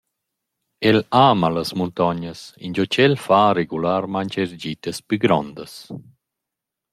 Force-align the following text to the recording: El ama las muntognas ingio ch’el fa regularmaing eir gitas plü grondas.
El 0.91 0.97
ama 1.23 1.47
las 1.57 1.71
muntognas 1.79 2.39
ingio 2.67 2.85
ch’el 2.93 3.13
fa 3.25 3.41
regularmaing 3.59 4.33
eir 4.41 4.51
gitas 4.63 4.97
plü 5.07 5.17
grondas. 5.23 5.73